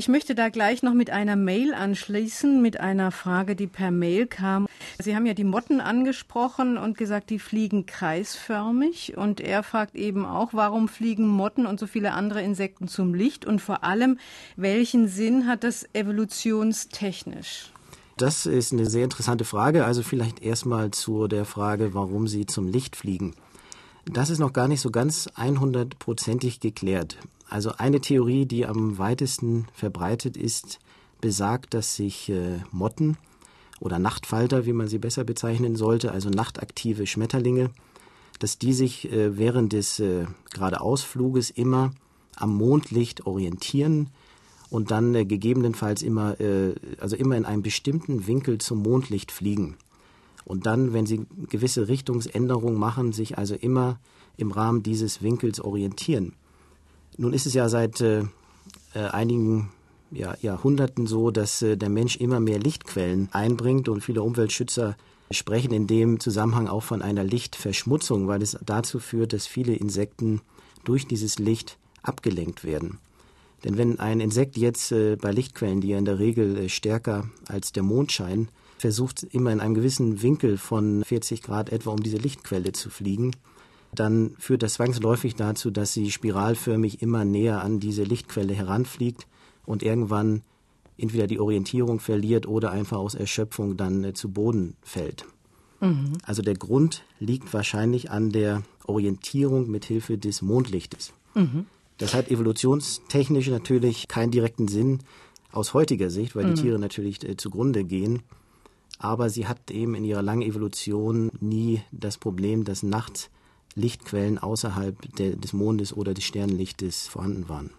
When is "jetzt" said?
74.56-74.90